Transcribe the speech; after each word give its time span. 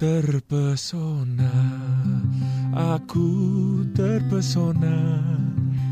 Terpesona, 0.00 1.52
aku 2.72 3.28
terpesona. 3.92 4.96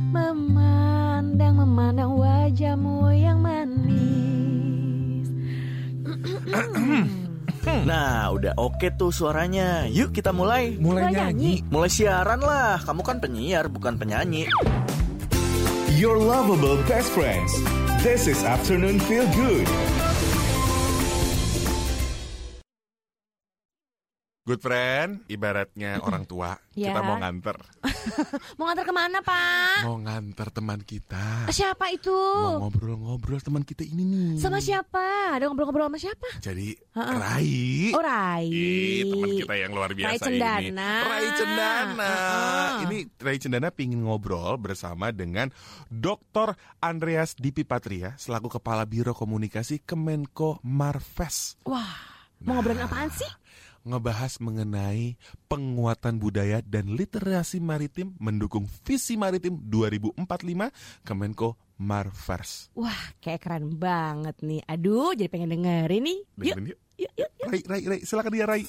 Memandang, 0.09 1.61
memandang 1.61 2.17
wajahmu 2.17 3.13
yang 3.13 3.45
manis. 3.45 5.29
Nah, 7.69 8.33
udah 8.33 8.57
oke 8.57 8.97
tuh 8.97 9.13
suaranya. 9.13 9.85
Yuk 9.93 10.17
kita 10.17 10.33
mulai. 10.33 10.81
Mulai 10.81 11.13
nyanyi. 11.13 11.61
Mulai 11.69 11.93
siaran 11.93 12.41
lah. 12.41 12.81
Kamu 12.81 13.05
kan 13.05 13.21
penyiar, 13.21 13.69
bukan 13.69 14.01
penyanyi. 14.01 14.49
Your 16.01 16.17
lovable 16.17 16.81
best 16.89 17.13
friends. 17.13 17.53
This 18.01 18.25
is 18.25 18.41
Afternoon 18.41 18.97
Feel 19.05 19.29
Good. 19.37 19.69
Good 24.49 24.65
friend, 24.65 25.29
ibaratnya 25.29 26.01
orang 26.01 26.25
tua. 26.25 26.57
Ya. 26.73 26.97
Kita 26.97 27.05
mau 27.05 27.21
nganter. 27.21 27.61
Mau 28.57 28.65
ngantar 28.65 28.89
ke 28.89 28.95
mana, 28.97 29.21
Pak? 29.21 29.85
Mau 29.85 30.01
nganter 30.01 30.49
teman 30.49 30.81
kita. 30.81 31.53
Siapa 31.53 31.93
itu? 31.93 32.17
Mau 32.17 32.65
ngobrol-ngobrol 32.65 33.45
teman 33.45 33.61
kita 33.61 33.85
ini 33.85 34.09
nih. 34.09 34.41
Sama 34.41 34.65
siapa? 34.65 35.37
Ada 35.37 35.53
ngobrol-ngobrol 35.53 35.93
sama 35.93 36.01
siapa? 36.01 36.29
Jadi 36.41 36.73
Ha-ha. 36.97 37.13
Rai. 37.21 37.93
Oh, 37.93 38.01
Rai. 38.01 38.49
Ih, 38.49 39.05
teman 39.13 39.31
kita 39.37 39.55
yang 39.61 39.73
luar 39.77 39.93
biasa 39.93 40.09
Rai 40.09 40.17
ini. 40.17 40.25
Cendana. 40.25 40.91
Rai 41.05 41.29
Cendana. 41.37 42.09
Ha-ha. 42.09 42.83
Ini 42.89 42.99
Rai 43.21 43.37
Cendana 43.37 43.69
pingin 43.69 44.01
ngobrol 44.01 44.57
bersama 44.57 45.13
dengan 45.13 45.53
Dr. 45.93 46.57
Andreas 46.81 47.37
Dipi 47.37 47.69
Patria 47.69 48.17
selaku 48.17 48.57
Kepala 48.57 48.89
Biro 48.89 49.13
Komunikasi 49.13 49.85
Kemenko 49.85 50.65
Marves. 50.65 51.61
Wah, 51.69 52.01
mau 52.49 52.57
ngobrolin 52.57 52.89
apaan 52.89 53.13
sih? 53.13 53.29
Ngebahas 53.89 54.37
mengenai 54.45 55.17
penguatan 55.49 56.21
budaya 56.21 56.61
dan 56.61 56.93
literasi 56.93 57.57
maritim 57.57 58.13
mendukung 58.21 58.69
visi 58.85 59.17
maritim 59.17 59.57
2045 59.65 61.09
Kemenko 61.09 61.57
Marves. 61.81 62.69
Wah, 62.77 63.17
kayak 63.23 63.49
keren 63.49 63.81
banget 63.81 64.37
nih. 64.45 64.61
Aduh, 64.69 65.17
jadi 65.17 65.31
pengen 65.33 65.57
dengerin 65.57 66.03
nih. 66.05 66.19
Yuk, 66.21 66.45
Dengerin 66.45 66.67
yuk. 66.69 66.79
yuk, 67.01 67.13
yuk. 67.17 67.31
Rai, 67.49 67.61
Rai, 67.65 67.83
Rai, 67.89 68.01
silakan 68.05 68.33
dia 68.35 68.45
Rai. 68.45 68.63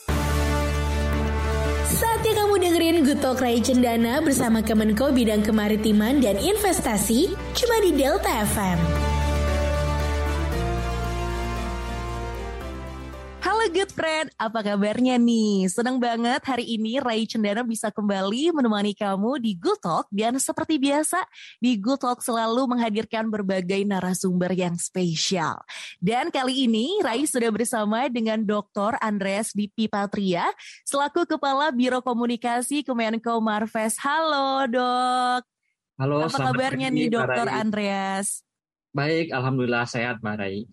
Saatnya 1.89 2.33
kamu 2.37 2.55
dengerin 2.61 2.97
Good 3.01 3.19
Talk 3.19 3.41
Rai 3.41 3.59
Cendana 3.65 4.21
bersama 4.21 4.61
Kemenko 4.61 5.09
Bidang 5.09 5.41
Kemaritiman 5.41 6.21
dan 6.21 6.37
Investasi 6.37 7.33
cuma 7.57 7.75
di 7.81 7.91
Delta 7.97 8.29
FM. 8.45 9.08
Halo 13.59 13.75
good 13.75 13.91
friend, 13.91 14.31
apa 14.39 14.63
kabarnya 14.63 15.19
nih? 15.19 15.67
Senang 15.67 15.99
banget 15.99 16.39
hari 16.47 16.79
ini 16.79 16.95
Rai 16.95 17.27
Cendana 17.27 17.59
bisa 17.59 17.91
kembali 17.91 18.55
menemani 18.55 18.95
kamu 18.95 19.35
di 19.35 19.51
Good 19.59 19.83
Talk 19.83 20.07
dan 20.15 20.39
seperti 20.39 20.79
biasa 20.79 21.19
di 21.59 21.75
Good 21.75 21.99
Talk 21.99 22.23
selalu 22.23 22.71
menghadirkan 22.71 23.27
berbagai 23.27 23.83
narasumber 23.83 24.55
yang 24.55 24.79
spesial. 24.79 25.59
Dan 25.99 26.31
kali 26.31 26.71
ini 26.71 27.03
Rai 27.03 27.27
sudah 27.27 27.51
bersama 27.51 28.07
dengan 28.07 28.39
Dr. 28.47 28.95
Andreas 29.03 29.51
Dipi 29.51 29.91
Patria 29.91 30.47
selaku 30.87 31.27
Kepala 31.27 31.75
Biro 31.75 31.99
Komunikasi 31.99 32.87
Kemenko 32.87 33.43
Marves. 33.43 33.99
Halo 33.99 34.71
dok, 34.71 35.43
Halo, 35.99 36.31
apa 36.31 36.47
kabarnya 36.47 36.95
pagi, 36.95 37.11
nih. 37.11 37.27
Rai. 37.27 37.59
Andreas? 37.59 38.39
Baik, 38.95 39.35
alhamdulillah 39.35 39.83
sehat 39.83 40.23
Mbak 40.23 40.35
Rai. 40.39 40.63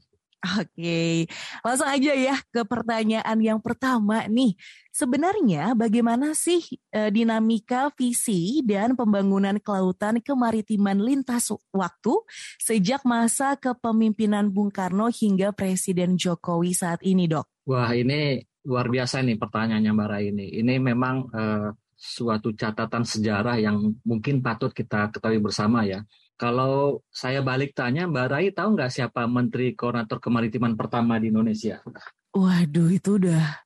Oke, 0.54 1.26
langsung 1.66 1.88
aja 1.90 2.12
ya 2.14 2.36
ke 2.54 2.62
pertanyaan 2.62 3.38
yang 3.42 3.58
pertama 3.58 4.22
nih. 4.30 4.54
Sebenarnya 4.94 5.76
bagaimana 5.76 6.32
sih 6.32 6.62
eh, 6.94 7.10
dinamika 7.12 7.92
visi 7.92 8.62
dan 8.64 8.96
pembangunan 8.96 9.58
kelautan 9.60 10.22
kemaritiman 10.22 10.96
lintas 10.96 11.52
waktu 11.74 12.14
sejak 12.62 13.04
masa 13.04 13.58
kepemimpinan 13.60 14.48
Bung 14.48 14.72
Karno 14.72 15.12
hingga 15.12 15.52
Presiden 15.52 16.16
Jokowi 16.16 16.72
saat 16.72 17.02
ini, 17.04 17.28
Dok? 17.28 17.66
Wah, 17.68 17.92
ini 17.92 18.40
luar 18.64 18.88
biasa 18.88 19.20
nih 19.20 19.36
pertanyaannya 19.36 19.90
Mbak 19.92 20.08
Rai 20.08 20.24
ini. 20.32 20.46
Ini 20.62 20.74
memang 20.80 21.16
eh, 21.34 21.68
suatu 21.96 22.52
catatan 22.52 23.04
sejarah 23.08 23.56
yang 23.56 23.80
mungkin 24.04 24.44
patut 24.44 24.70
kita 24.70 25.08
ketahui 25.10 25.40
bersama 25.40 25.82
ya. 25.88 26.04
Kalau 26.36 27.00
saya 27.08 27.40
balik 27.40 27.72
tanya, 27.72 28.04
Mbak 28.04 28.26
Rai 28.28 28.52
tahu 28.52 28.76
nggak 28.76 28.92
siapa 28.92 29.24
Menteri 29.24 29.72
Koordinator 29.72 30.20
Kemaritiman 30.20 30.76
pertama 30.76 31.16
di 31.16 31.32
Indonesia? 31.32 31.80
Waduh, 32.36 32.92
itu 32.92 33.16
udah 33.16 33.56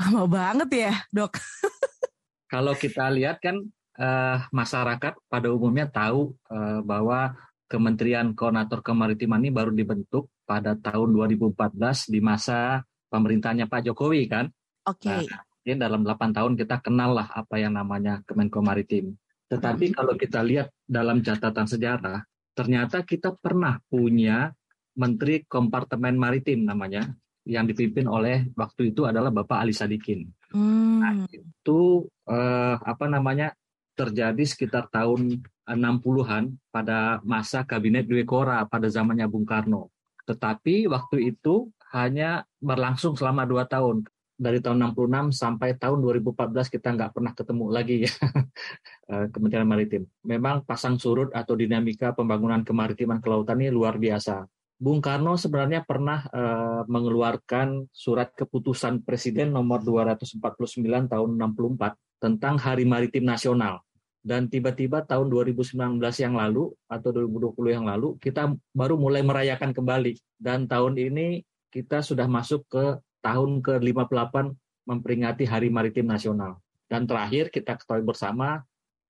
lama 0.00 0.24
banget 0.24 0.68
ya, 0.72 0.94
Dok. 1.12 1.36
Kalau 2.52 2.72
kita 2.72 3.12
lihat 3.12 3.44
kan 3.44 3.60
eh, 4.00 4.38
masyarakat 4.48 5.20
pada 5.28 5.48
umumnya 5.52 5.84
tahu 5.84 6.32
eh, 6.48 6.80
bahwa 6.80 7.36
Kementerian 7.68 8.32
Koordinator 8.32 8.80
Kemaritiman 8.80 9.44
ini 9.44 9.52
baru 9.52 9.72
dibentuk 9.76 10.32
pada 10.48 10.76
tahun 10.80 11.12
2014 11.12 12.08
di 12.08 12.20
masa 12.24 12.84
pemerintahnya 13.12 13.68
Pak 13.68 13.92
Jokowi 13.92 14.32
kan. 14.32 14.48
Oke, 14.88 15.28
Jadi 15.64 15.80
dalam 15.80 16.04
8 16.04 16.32
tahun 16.32 16.56
kita 16.60 16.80
kenal 16.84 17.16
lah 17.16 17.28
apa 17.32 17.56
yang 17.56 17.76
namanya 17.76 18.20
Kemenko 18.24 18.60
Maritim. 18.60 19.16
Tetapi 19.48 19.92
kalau 19.92 20.16
kita 20.16 20.40
lihat 20.40 20.72
dalam 20.84 21.20
catatan 21.20 21.68
sejarah, 21.68 22.24
ternyata 22.56 23.04
kita 23.04 23.36
pernah 23.36 23.76
punya 23.86 24.50
Menteri 24.94 25.42
Kompartemen 25.44 26.16
Maritim 26.16 26.64
namanya, 26.64 27.04
yang 27.44 27.68
dipimpin 27.68 28.08
oleh 28.08 28.48
waktu 28.56 28.96
itu 28.96 29.04
adalah 29.04 29.28
Bapak 29.28 29.60
Ali 29.60 29.76
Sadikin 29.76 30.32
Hmm, 30.54 31.26
itu 31.34 32.06
eh, 32.30 32.76
apa 32.78 33.10
namanya 33.10 33.50
terjadi 33.98 34.38
sekitar 34.46 34.86
tahun 34.86 35.42
60-an 35.66 36.54
pada 36.70 37.18
masa 37.26 37.66
kabinet 37.66 38.06
Dwi 38.06 38.22
Kora 38.22 38.62
pada 38.70 38.86
zamannya 38.86 39.26
Bung 39.26 39.42
Karno. 39.42 39.90
Tetapi 40.22 40.86
waktu 40.86 41.34
itu 41.34 41.74
hanya 41.90 42.46
berlangsung 42.62 43.18
selama 43.18 43.42
dua 43.50 43.66
tahun. 43.66 44.06
Dari 44.34 44.58
tahun 44.58 44.90
66 44.90 45.30
sampai 45.30 45.78
tahun 45.78 46.02
2014 46.02 46.66
kita 46.66 46.88
nggak 46.98 47.10
pernah 47.14 47.32
ketemu 47.38 47.64
lagi 47.70 47.96
ya 48.02 48.12
eh, 49.14 49.26
Kementerian 49.30 49.68
Maritim. 49.68 50.02
Memang 50.26 50.66
pasang 50.66 50.98
surut 50.98 51.30
atau 51.30 51.54
dinamika 51.54 52.10
pembangunan 52.10 52.66
kemaritiman 52.66 53.22
kelautan 53.22 53.62
ini 53.62 53.70
luar 53.70 53.94
biasa. 53.94 54.42
Bung 54.74 54.98
Karno 54.98 55.38
sebenarnya 55.38 55.86
pernah 55.86 56.26
eh, 56.34 56.82
mengeluarkan 56.90 57.88
surat 57.94 58.34
keputusan 58.34 59.06
Presiden 59.06 59.54
nomor 59.54 59.86
249 59.86 60.42
tahun 60.82 61.30
64 61.38 61.94
tentang 62.18 62.58
Hari 62.58 62.82
Maritim 62.82 63.22
Nasional. 63.22 63.86
Dan 64.24 64.48
tiba-tiba 64.48 65.04
tahun 65.04 65.28
2019 65.28 66.00
yang 66.00 66.34
lalu 66.34 66.72
atau 66.88 67.12
2020 67.12 67.76
yang 67.76 67.84
lalu 67.84 68.16
kita 68.16 68.56
baru 68.72 68.96
mulai 68.96 69.20
merayakan 69.20 69.76
kembali. 69.76 70.16
Dan 70.40 70.64
tahun 70.64 70.96
ini 70.96 71.44
kita 71.68 72.00
sudah 72.00 72.24
masuk 72.24 72.64
ke 72.66 72.98
tahun 73.24 73.64
ke-58 73.64 74.52
memperingati 74.84 75.48
Hari 75.48 75.72
Maritim 75.72 76.04
Nasional. 76.04 76.60
Dan 76.84 77.08
terakhir 77.08 77.48
kita 77.48 77.80
ketahui 77.80 78.04
bersama 78.04 78.60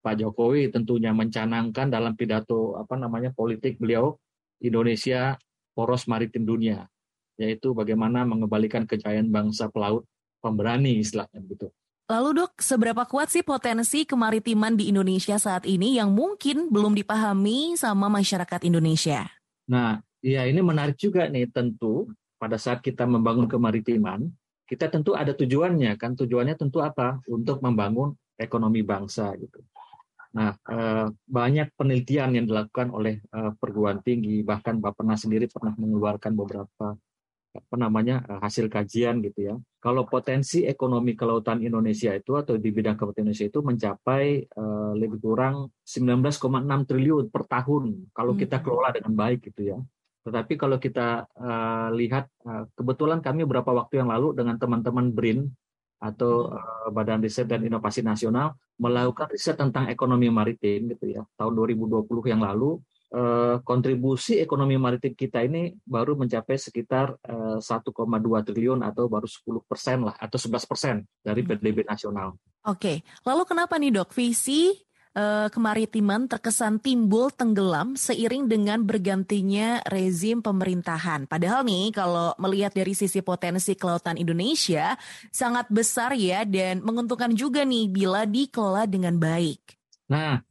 Pak 0.07 0.23
Jokowi 0.23 0.71
tentunya 0.71 1.11
mencanangkan 1.11 1.91
dalam 1.91 2.15
pidato 2.15 2.79
apa 2.79 2.95
namanya 2.95 3.35
politik 3.35 3.83
beliau 3.83 4.15
Indonesia 4.63 5.35
poros 5.75 6.07
maritim 6.07 6.47
dunia, 6.47 6.87
yaitu 7.35 7.75
bagaimana 7.75 8.23
mengembalikan 8.23 8.87
kejayaan 8.87 9.27
bangsa 9.35 9.67
pelaut 9.67 10.07
pemberani 10.39 11.03
istilahnya 11.03 11.43
begitu. 11.43 11.67
Lalu 12.05 12.45
dok, 12.45 12.61
seberapa 12.61 13.09
kuat 13.09 13.33
sih 13.33 13.41
potensi 13.41 14.05
kemaritiman 14.05 14.77
di 14.77 14.93
Indonesia 14.93 15.41
saat 15.41 15.65
ini 15.65 15.97
yang 15.97 16.13
mungkin 16.13 16.69
belum 16.69 16.93
dipahami 16.95 17.81
sama 17.81 18.13
masyarakat 18.13 18.61
Indonesia? 18.69 19.25
Nah, 19.65 20.05
ya 20.21 20.45
ini 20.45 20.61
menarik 20.61 21.01
juga 21.01 21.27
nih 21.33 21.49
tentu 21.49 22.13
pada 22.45 22.61
saat 22.61 22.85
kita 22.85 23.09
membangun 23.09 23.49
kemaritiman, 23.49 24.29
kita 24.69 24.93
tentu 24.93 25.17
ada 25.17 25.33
tujuannya 25.33 25.97
kan. 25.97 26.13
Tujuannya 26.13 26.61
tentu 26.61 26.85
apa? 26.85 27.25
Untuk 27.25 27.65
membangun 27.65 28.13
ekonomi 28.37 28.85
bangsa 28.85 29.33
gitu. 29.41 29.65
Nah, 30.37 30.53
eh, 30.69 31.09
banyak 31.25 31.73
penelitian 31.73 32.37
yang 32.37 32.45
dilakukan 32.45 32.93
oleh 32.93 33.25
eh, 33.25 33.53
perguruan 33.57 34.05
tinggi, 34.05 34.45
bahkan 34.45 34.77
Bapenas 34.77 35.25
sendiri 35.25 35.49
pernah 35.49 35.73
mengeluarkan 35.73 36.37
beberapa 36.37 36.93
apa 37.55 37.77
namanya 37.81 38.21
eh, 38.29 38.41
hasil 38.45 38.69
kajian 38.69 39.25
gitu 39.25 39.41
ya. 39.41 39.57
Kalau 39.81 40.05
potensi 40.05 40.69
ekonomi 40.69 41.17
kelautan 41.17 41.65
Indonesia 41.65 42.13
itu 42.13 42.37
atau 42.37 42.61
di 42.61 42.69
bidang 42.69 43.01
kelautan 43.01 43.25
Indonesia 43.25 43.49
itu 43.49 43.65
mencapai 43.65 44.53
lebih 45.01 45.17
kurang 45.21 45.73
19,6 45.81 46.85
triliun 46.85 47.33
per 47.33 47.49
tahun 47.49 48.13
kalau 48.13 48.37
kita 48.37 48.61
Hmm. 48.61 48.65
kelola 48.69 48.89
dengan 48.93 49.13
baik 49.17 49.49
gitu 49.49 49.73
ya. 49.73 49.79
Tetapi 50.25 50.57
kalau 50.57 50.81
kita 50.81 51.29
eh, 51.29 51.89
lihat 52.01 52.25
eh, 52.49 52.65
kebetulan 52.73 53.21
kami 53.21 53.45
beberapa 53.45 53.77
waktu 53.77 54.01
yang 54.01 54.09
lalu 54.09 54.33
dengan 54.33 54.57
teman-teman 54.57 55.13
BRIN 55.13 55.53
atau 56.01 56.53
eh, 56.53 56.89
Badan 56.93 57.21
Riset 57.21 57.49
dan 57.49 57.61
Inovasi 57.65 58.01
Nasional 58.01 58.57
melakukan 58.81 59.31
riset 59.31 59.55
tentang 59.55 59.87
ekonomi 59.87 60.27
maritim 60.29 60.91
gitu 60.91 61.07
ya 61.07 61.23
tahun 61.39 61.53
2020 61.55 62.09
yang 62.27 62.43
lalu 62.43 62.83
eh, 63.15 63.57
kontribusi 63.63 64.43
ekonomi 64.43 64.75
maritim 64.75 65.15
kita 65.15 65.47
ini 65.47 65.73
baru 65.87 66.19
mencapai 66.19 66.59
sekitar 66.59 67.15
eh, 67.23 67.59
1,2 67.61 67.95
triliun 68.49 68.81
atau 68.83 69.07
baru 69.07 69.29
10 69.29 69.65
persen 69.69 69.99
lah 70.05 70.17
atau 70.19 70.37
11 70.37 70.71
persen 70.71 70.95
dari 71.23 71.41
PDB 71.47 71.87
nasional. 71.87 72.35
Oke, 72.65 73.05
lalu 73.29 73.43
kenapa 73.45 73.77
nih 73.77 73.93
dok? 73.93 74.17
Visi 74.17 74.73
eh, 75.15 75.49
kemaritiman 75.49 76.27
terkesan 76.27 76.83
timbul 76.83 77.31
tenggelam 77.31 77.95
seiring 77.95 78.51
dengan 78.51 78.83
bergantinya 78.83 79.81
rezim 79.87 80.43
pemerintahan. 80.43 81.31
Padahal 81.31 81.63
nih 81.65 81.95
kalau 81.95 82.35
melihat 82.43 82.75
dari 82.75 82.93
sisi 82.93 83.23
potensi 83.23 83.79
kelautan 83.79 84.19
Indonesia 84.19 84.99
sangat 85.31 85.71
besar 85.71 86.13
ya 86.19 86.43
dan 86.43 86.83
menguntungkan 86.83 87.33
juga 87.33 87.63
nih 87.63 87.87
bila 87.89 88.27
dikelola 88.27 88.91
dengan 88.91 89.17
baik. 89.17 89.79
Nah, 90.11 90.43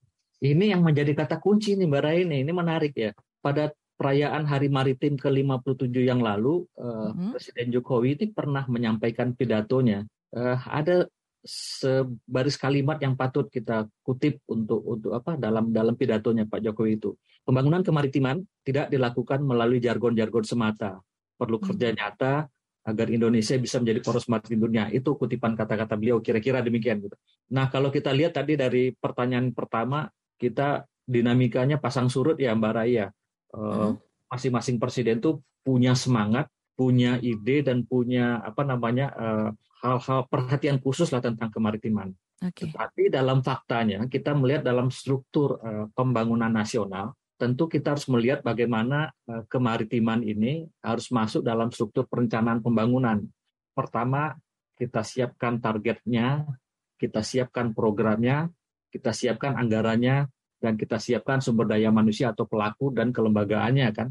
ini 0.42 0.72
yang 0.74 0.82
menjadi 0.82 1.14
kata 1.14 1.38
kunci 1.40 1.76
nih 1.78 1.88
Mbak 1.88 2.02
Raini, 2.04 2.38
ini 2.42 2.52
menarik 2.52 2.96
ya. 2.96 3.12
Pada 3.40 3.72
perayaan 3.94 4.44
Hari 4.44 4.68
Maritim 4.68 5.16
ke-57 5.16 6.04
yang 6.04 6.20
lalu, 6.20 6.66
eh, 6.76 7.10
Mhm. 7.14 7.32
Presiden 7.32 7.68
Jokowi 7.72 8.18
ini 8.20 8.26
pernah 8.34 8.66
menyampaikan 8.68 9.32
pidatonya. 9.38 10.04
Eh, 10.34 10.58
ada 10.66 11.08
sebaris 11.44 12.56
kalimat 12.56 12.96
yang 13.04 13.20
patut 13.20 13.52
kita 13.52 13.92
kutip 14.00 14.40
untuk 14.48 14.80
untuk 14.88 15.12
apa 15.12 15.36
dalam 15.36 15.76
dalam 15.76 15.94
pidatonya 15.94 16.48
Pak 16.48 16.64
Jokowi 16.64 16.96
itu. 16.96 17.12
Pembangunan 17.44 17.84
kemaritiman 17.84 18.40
tidak 18.64 18.88
dilakukan 18.88 19.44
melalui 19.44 19.84
jargon-jargon 19.84 20.48
semata. 20.48 21.04
Perlu 21.36 21.60
kerja 21.60 21.92
nyata 21.92 22.48
agar 22.84 23.08
Indonesia 23.12 23.60
bisa 23.60 23.84
menjadi 23.84 24.00
poros 24.00 24.28
maritim 24.32 24.60
dunia. 24.64 24.88
Itu 24.88 25.20
kutipan 25.20 25.56
kata-kata 25.56 26.00
beliau 26.00 26.24
kira-kira 26.24 26.64
demikian 26.64 27.04
gitu. 27.04 27.16
Nah, 27.52 27.68
kalau 27.68 27.92
kita 27.92 28.16
lihat 28.16 28.40
tadi 28.40 28.56
dari 28.56 28.96
pertanyaan 28.96 29.52
pertama, 29.52 30.08
kita 30.40 30.88
dinamikanya 31.04 31.80
pasang 31.80 32.08
surut 32.08 32.40
ya 32.40 32.56
Mbak 32.56 32.74
Raya. 32.76 33.12
Eh, 33.56 33.92
Masing-masing 34.32 34.82
presiden 34.82 35.20
tuh 35.22 35.44
punya 35.62 35.94
semangat, 35.94 36.50
punya 36.74 37.22
ide 37.22 37.62
dan 37.62 37.84
punya 37.84 38.40
apa 38.40 38.64
namanya 38.64 39.08
eh, 39.14 39.50
hal-hal 39.84 40.26
perhatian 40.32 40.80
khusus 40.80 41.12
lah 41.12 41.20
tentang 41.20 41.52
kemaritiman. 41.52 42.16
Oke. 42.40 42.72
Tapi 42.72 43.12
dalam 43.12 43.44
faktanya 43.44 44.08
kita 44.08 44.32
melihat 44.32 44.64
dalam 44.64 44.88
struktur 44.88 45.60
eh, 45.60 45.86
pembangunan 45.92 46.50
nasional, 46.50 47.14
tentu 47.36 47.68
kita 47.68 47.94
harus 47.94 48.08
melihat 48.08 48.40
bagaimana 48.40 49.12
eh, 49.28 49.44
kemaritiman 49.52 50.24
ini 50.24 50.64
harus 50.80 51.12
masuk 51.12 51.44
dalam 51.44 51.68
struktur 51.70 52.08
perencanaan 52.08 52.64
pembangunan. 52.64 53.20
Pertama, 53.76 54.32
kita 54.80 55.04
siapkan 55.04 55.60
targetnya, 55.60 56.48
kita 56.96 57.20
siapkan 57.20 57.76
programnya, 57.76 58.48
kita 58.88 59.12
siapkan 59.12 59.60
anggarannya, 59.60 60.32
dan 60.64 60.80
kita 60.80 60.96
siapkan 60.96 61.44
sumber 61.44 61.76
daya 61.76 61.92
manusia 61.92 62.32
atau 62.32 62.48
pelaku 62.48 62.96
dan 62.96 63.12
kelembagaannya 63.12 63.88
kan. 63.92 64.08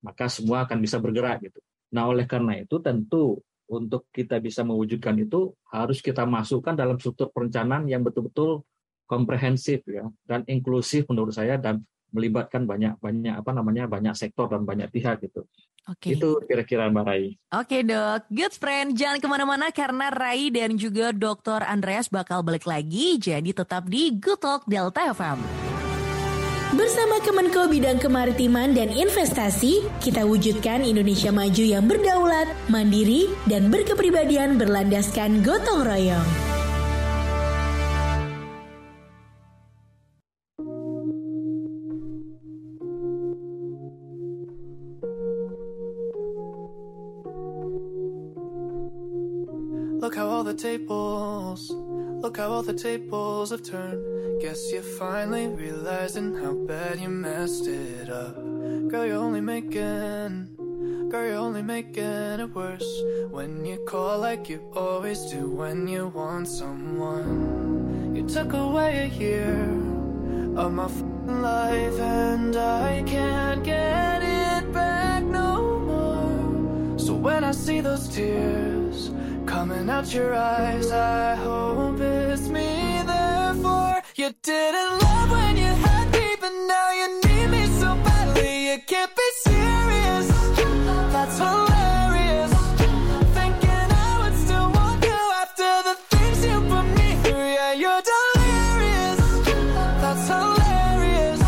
Maka 0.00 0.32
semua 0.32 0.64
akan 0.64 0.80
bisa 0.80 0.96
bergerak 0.96 1.44
gitu. 1.44 1.60
Nah, 1.92 2.08
oleh 2.08 2.24
karena 2.24 2.56
itu 2.56 2.80
tentu 2.80 3.44
untuk 3.70 4.10
kita 4.10 4.42
bisa 4.42 4.66
mewujudkan 4.66 5.14
itu 5.22 5.54
harus 5.70 6.02
kita 6.02 6.26
masukkan 6.26 6.74
dalam 6.74 6.98
struktur 6.98 7.30
perencanaan 7.30 7.86
yang 7.86 8.02
betul-betul 8.02 8.66
komprehensif 9.06 9.86
ya 9.86 10.10
dan 10.26 10.42
inklusif 10.50 11.06
menurut 11.06 11.30
saya 11.30 11.54
dan 11.54 11.82
melibatkan 12.10 12.66
banyak 12.66 12.98
banyak 12.98 13.38
apa 13.38 13.50
namanya 13.54 13.86
banyak 13.86 14.14
sektor 14.18 14.50
dan 14.50 14.66
banyak 14.66 14.90
pihak 14.90 15.22
gitu. 15.22 15.46
Oke. 15.86 16.18
Itu 16.18 16.42
kira-kira 16.44 16.90
Mbak 16.90 17.04
Rai. 17.06 17.38
Oke 17.56 17.86
dok, 17.86 18.26
good 18.28 18.54
friend. 18.54 18.98
Jangan 18.98 19.18
ke 19.22 19.26
mana-mana 19.30 19.70
karena 19.70 20.10
Rai 20.10 20.50
dan 20.50 20.74
juga 20.74 21.14
Dr. 21.14 21.62
Andreas 21.64 22.10
bakal 22.10 22.42
balik 22.42 22.66
lagi. 22.66 23.16
Jadi 23.16 23.54
tetap 23.54 23.86
di 23.86 24.14
Good 24.18 24.42
Talk 24.42 24.62
Delta 24.66 25.14
FM. 25.14 25.69
Bersama 26.80 27.20
Kemenko 27.20 27.68
Bidang 27.68 28.00
Kemaritiman 28.00 28.72
dan 28.72 28.88
Investasi, 28.88 29.84
kita 30.00 30.24
wujudkan 30.24 30.80
Indonesia 30.80 31.28
maju 31.28 31.60
yang 31.60 31.84
berdaulat, 31.84 32.48
mandiri, 32.72 33.28
dan 33.44 33.68
berkepribadian 33.68 34.56
berlandaskan 34.56 35.44
gotong 35.44 35.84
royong. 35.84 36.24
Look 50.00 50.16
how 50.16 50.32
all 50.32 50.48
the 50.48 50.56
tables, 50.56 51.68
look 52.20 52.36
how 52.36 52.50
all 52.50 52.62
the 52.62 52.74
tables 52.74 53.50
have 53.50 53.62
turned. 53.62 54.42
Guess 54.42 54.72
you're 54.72 54.82
finally 54.82 55.48
realizing 55.48 56.34
how 56.34 56.52
bad 56.52 57.00
you 57.00 57.08
messed 57.08 57.66
it 57.66 58.10
up. 58.10 58.36
Girl, 58.88 59.06
you're 59.06 59.16
only 59.16 59.40
making, 59.40 60.48
girl, 61.10 61.26
you're 61.26 61.38
only 61.38 61.62
making 61.62 62.40
it 62.44 62.54
worse. 62.54 63.02
When 63.30 63.64
you 63.64 63.78
call 63.88 64.18
like 64.18 64.50
you 64.50 64.60
always 64.76 65.20
do 65.32 65.50
when 65.50 65.88
you 65.88 66.08
want 66.08 66.48
someone. 66.48 68.14
You 68.14 68.28
took 68.28 68.52
away 68.52 69.10
a 69.10 69.18
year 69.18 69.54
of 70.56 70.72
my 70.72 70.88
life 71.40 71.98
and 72.00 72.54
I 72.54 73.02
can't 73.06 73.64
get 73.64 74.22
it 74.22 74.72
back 74.74 75.22
no 75.22 75.78
more. 75.78 76.98
So 76.98 77.14
when 77.14 77.44
I 77.44 77.52
see 77.52 77.80
those 77.80 78.08
tears 78.08 79.10
coming 79.50 79.90
out 79.90 80.14
your 80.14 80.32
eyes, 80.32 80.92
I 80.92 81.34
hope 81.34 81.98
it's 82.00 82.46
me. 82.56 83.02
Therefore, 83.04 84.00
you 84.14 84.30
didn't 84.42 84.92
love 85.02 85.30
when 85.36 85.56
you 85.56 85.72
had 85.86 86.06
me, 86.12 86.26
but 86.40 86.52
now 86.72 86.88
you 87.00 87.06
need 87.24 87.48
me 87.56 87.62
so 87.80 87.88
badly. 88.06 88.52
You 88.68 88.78
can't 88.86 89.12
be 89.20 89.28
serious. 89.48 90.26
That's 91.14 91.36
hilarious. 91.44 92.52
Thinking 93.38 93.88
I 94.06 94.10
would 94.20 94.36
still 94.44 94.68
want 94.78 94.98
you 95.10 95.20
after 95.42 95.70
the 95.88 95.96
things 96.12 96.38
you 96.48 96.56
put 96.72 96.86
me 96.98 97.08
through. 97.22 97.48
Yeah, 97.58 97.72
you're 97.82 98.02
delirious. 98.12 99.20
That's 100.02 100.24
hilarious. 100.34 101.40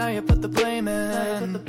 Now 0.00 0.08
you 0.08 0.22
put 0.22 0.40
the 0.40 0.52
blame 0.58 0.88
in. 0.88 1.60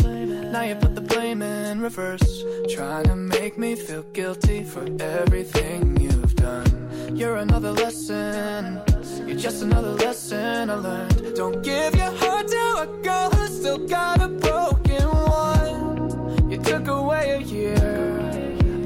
Now 0.54 0.64
you 0.70 0.76
put 0.76 0.96
the 0.96 1.06
blame 1.12 1.42
in 1.42 1.82
reverse. 1.82 2.30
Trying 2.70 3.08
to 3.12 3.17
make 3.48 3.58
me 3.58 3.76
feel 3.76 4.04
guilty 4.12 4.62
for 4.62 4.86
everything 5.00 5.96
you've 6.02 6.36
done. 6.36 6.70
You're 7.16 7.38
another 7.38 7.72
lesson. 7.72 8.82
You're 9.26 9.38
just 9.38 9.64
another 9.64 9.94
lesson 9.94 10.70
I 10.70 10.74
learned. 10.74 11.34
Don't 11.34 11.64
give 11.64 11.96
your 11.96 12.12
heart 12.12 12.50
to 12.50 12.66
a 12.86 12.88
girl 13.02 13.30
who's 13.30 13.58
still 13.58 13.78
got 13.88 14.22
a 14.22 14.28
broken 14.28 15.08
one. 15.46 16.52
You 16.52 16.58
took 16.58 16.90
away 16.90 17.26
a 17.40 17.40
year 17.40 17.88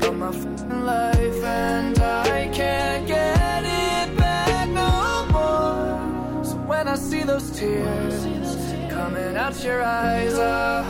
of 0.03 0.15
my 0.15 0.29
life, 0.29 1.43
and 1.43 1.97
I 1.97 2.47
can't 2.53 3.07
get 3.07 3.63
it 3.65 4.15
back 4.15 4.69
no 4.69 5.25
more. 5.35 6.45
So 6.45 6.55
when 6.71 6.87
I 6.87 6.97
see 6.97 7.23
those 7.23 7.49
tears 7.49 8.25
coming 8.93 9.35
out 9.35 9.63
your 9.63 9.81
eyes, 9.81 10.37
I 10.37 10.80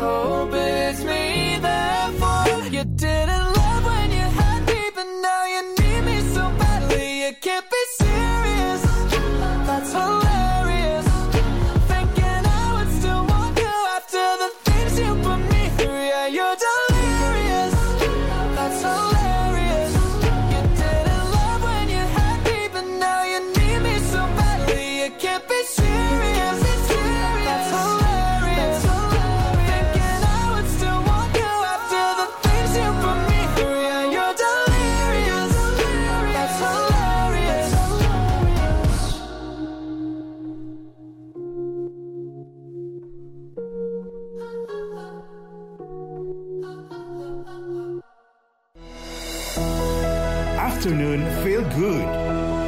Good. 51.74 52.61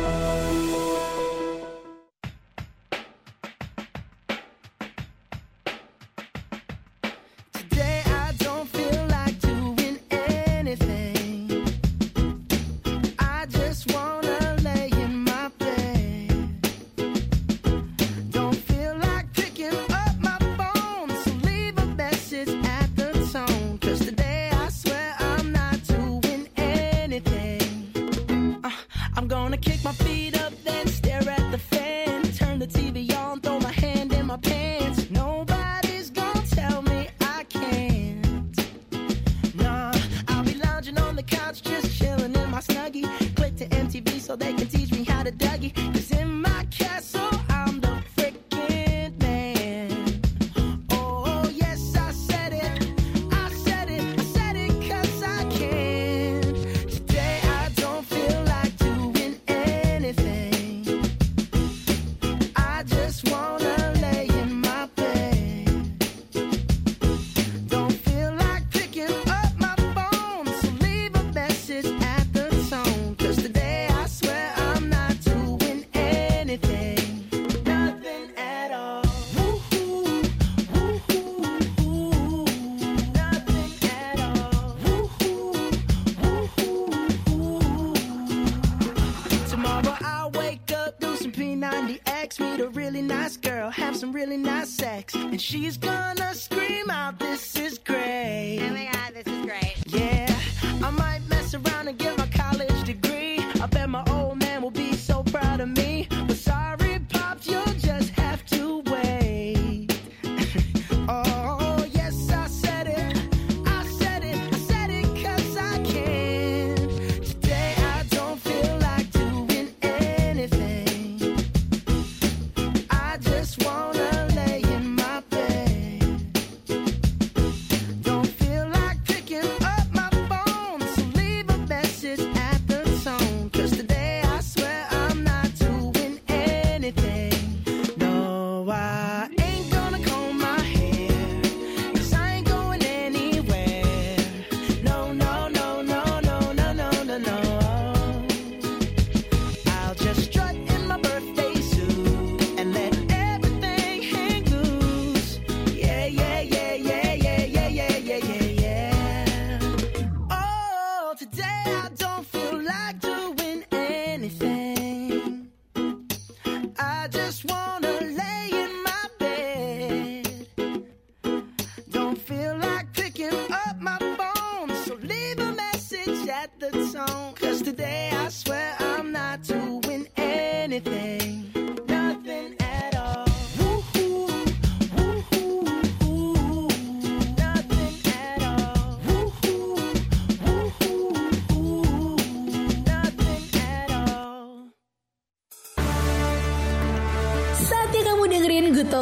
she's 95.43 95.77
gone. 95.77 95.92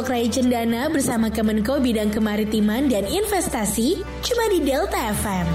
Rai 0.08 0.26
Cendana 0.26 0.90
bersama 0.90 1.30
Kemenko 1.30 1.78
Bidang 1.78 2.10
Kemaritiman 2.10 2.90
dan 2.90 3.06
Investasi 3.06 4.02
cuma 4.24 4.44
di 4.50 4.58
Delta 4.62 5.10
FM. 5.12 5.46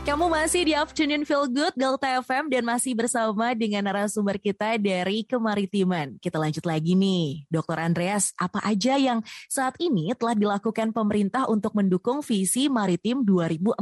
Kamu 0.00 0.26
masih 0.26 0.66
di 0.66 0.74
Afternoon 0.74 1.22
Feel 1.22 1.46
Good 1.46 1.78
Delta 1.78 2.18
FM 2.18 2.50
dan 2.50 2.66
masih 2.66 2.98
bersama 2.98 3.54
dengan 3.54 3.86
narasumber 3.86 4.42
kita 4.42 4.74
dari 4.80 5.22
Kemaritiman. 5.22 6.18
Kita 6.18 6.40
lanjut 6.40 6.66
lagi 6.66 6.98
nih, 6.98 7.46
Dr. 7.46 7.78
Andreas, 7.78 8.34
apa 8.34 8.58
aja 8.66 8.98
yang 8.98 9.22
saat 9.46 9.78
ini 9.78 10.10
telah 10.18 10.34
dilakukan 10.34 10.90
pemerintah 10.90 11.46
untuk 11.46 11.78
mendukung 11.78 12.26
visi 12.26 12.66
maritim 12.66 13.22
2045? 13.22 13.78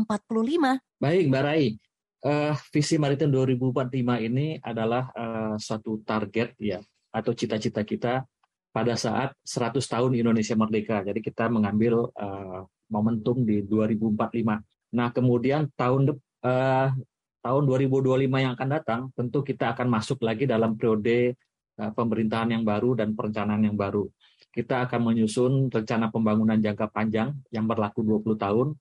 Baik, 1.00 1.24
Mbak 1.32 1.42
Rai. 1.48 1.87
Eh, 2.18 2.54
visi 2.74 2.98
maritim 2.98 3.30
2045 3.30 4.18
ini 4.18 4.58
adalah 4.58 5.06
eh, 5.14 5.54
suatu 5.54 6.02
target 6.02 6.58
ya 6.58 6.82
atau 7.14 7.30
cita-cita 7.30 7.86
kita 7.86 8.26
pada 8.74 8.98
saat 8.98 9.38
100 9.46 9.78
tahun 9.86 10.18
Indonesia 10.18 10.58
merdeka. 10.58 11.06
Jadi 11.06 11.22
kita 11.22 11.46
mengambil 11.46 12.10
eh, 12.18 12.60
momentum 12.90 13.46
di 13.46 13.62
2045. 13.62 14.34
Nah, 14.98 15.08
kemudian 15.14 15.70
tahun 15.78 16.10
dep- 16.10 16.26
eh, 16.42 16.90
tahun 17.38 17.62
2025 17.70 18.42
yang 18.42 18.52
akan 18.58 18.68
datang, 18.74 19.00
tentu 19.14 19.46
kita 19.46 19.78
akan 19.78 19.86
masuk 19.86 20.18
lagi 20.26 20.42
dalam 20.42 20.74
periode 20.74 21.38
eh, 21.78 21.90
pemerintahan 21.94 22.50
yang 22.50 22.66
baru 22.66 22.98
dan 22.98 23.14
perencanaan 23.14 23.62
yang 23.62 23.78
baru. 23.78 24.10
Kita 24.50 24.90
akan 24.90 25.00
menyusun 25.06 25.70
rencana 25.70 26.10
pembangunan 26.10 26.58
jangka 26.58 26.90
panjang 26.90 27.30
yang 27.54 27.70
berlaku 27.70 28.02
20 28.02 28.34
tahun 28.34 28.74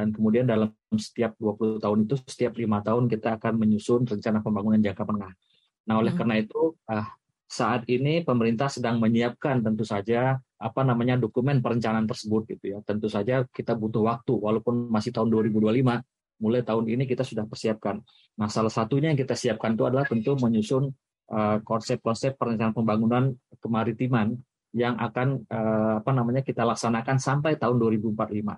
dan 0.00 0.16
kemudian 0.16 0.48
dalam 0.48 0.72
setiap 0.96 1.36
20 1.36 1.76
tahun 1.76 2.08
itu 2.08 2.16
setiap 2.24 2.56
lima 2.56 2.80
tahun 2.80 3.04
kita 3.04 3.36
akan 3.36 3.60
menyusun 3.60 4.08
rencana 4.08 4.40
pembangunan 4.40 4.80
jangka 4.80 5.04
menengah. 5.04 5.36
Nah, 5.84 5.94
oleh 6.00 6.16
Hmm. 6.16 6.24
karena 6.24 6.34
itu 6.40 6.72
ah, 6.88 7.12
saat 7.44 7.84
ini 7.92 8.24
pemerintah 8.24 8.72
sedang 8.72 8.96
menyiapkan 8.96 9.60
tentu 9.60 9.84
saja 9.84 10.40
apa 10.56 10.80
namanya 10.80 11.20
dokumen 11.20 11.60
perencanaan 11.60 12.08
tersebut 12.08 12.48
gitu 12.48 12.64
ya. 12.72 12.78
Tentu 12.80 13.12
saja 13.12 13.44
kita 13.52 13.76
butuh 13.76 14.08
waktu 14.08 14.32
walaupun 14.32 14.88
masih 14.88 15.12
tahun 15.12 15.28
2025 15.28 16.00
mulai 16.40 16.64
tahun 16.64 16.88
ini 16.88 17.04
kita 17.04 17.20
sudah 17.20 17.44
persiapkan. 17.44 18.00
Nah, 18.40 18.48
salah 18.48 18.72
satunya 18.72 19.12
yang 19.12 19.20
kita 19.20 19.36
siapkan 19.36 19.76
itu 19.76 19.84
adalah 19.84 20.08
tentu 20.08 20.32
menyusun 20.40 20.88
eh, 21.28 21.58
konsep-konsep 21.60 22.40
perencanaan 22.40 22.72
pembangunan 22.72 23.36
kemaritiman 23.60 24.32
yang 24.72 24.96
akan 24.96 25.44
eh, 25.44 25.94
apa 26.00 26.10
namanya 26.16 26.40
kita 26.40 26.64
laksanakan 26.64 27.20
sampai 27.20 27.60
tahun 27.60 27.76
2045. 27.76 28.56